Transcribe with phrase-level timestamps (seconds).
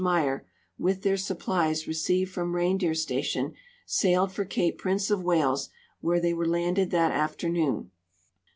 [0.03, 0.47] Meyer,
[0.79, 3.53] Avith their supplies re ceived from reindeer station,
[3.85, 5.69] sailed for cape Prince of Whiles,
[6.03, 7.91] Avhere they Avere landed that afternoon.